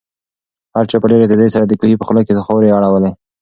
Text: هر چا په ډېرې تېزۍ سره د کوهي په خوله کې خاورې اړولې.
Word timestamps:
هر 0.75 0.85
چا 0.89 0.97
په 1.01 1.07
ډېرې 1.11 1.29
تېزۍ 1.29 1.49
سره 1.55 1.65
د 1.67 1.73
کوهي 1.79 1.95
په 1.99 2.05
خوله 2.07 2.21
کې 2.25 2.43
خاورې 2.47 2.75
اړولې. 2.77 3.11